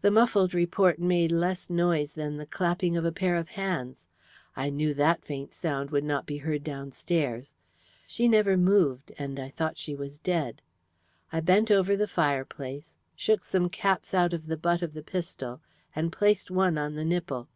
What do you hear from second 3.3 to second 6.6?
of hands. I knew that faint sound would not be